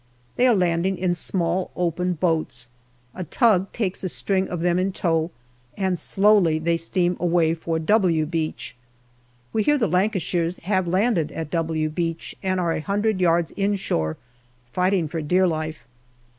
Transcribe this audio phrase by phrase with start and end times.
[0.35, 2.67] They are landing in small open boats.
[3.13, 5.29] A tug takes a string of them in tow,
[5.77, 8.75] and slowly they steam away for" W" Beach.
[9.53, 13.75] We hear the Lancashires have landed at" W" Beach, and are a hundred yards in
[13.75, 14.17] shore
[14.71, 15.85] fighting for dear life.